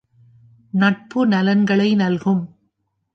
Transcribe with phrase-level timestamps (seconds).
[0.73, 2.41] நட்பு நலன்களை நல்கும்.